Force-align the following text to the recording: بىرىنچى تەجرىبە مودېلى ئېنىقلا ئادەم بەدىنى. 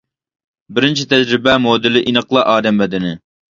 بىرىنچى 0.79 1.05
تەجرىبە 1.11 1.55
مودېلى 1.67 2.03
ئېنىقلا 2.07 2.49
ئادەم 2.57 2.85
بەدىنى. 2.85 3.17